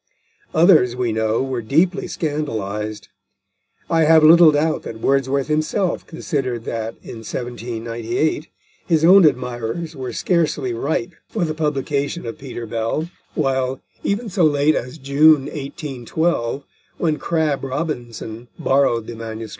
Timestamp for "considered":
6.07-6.63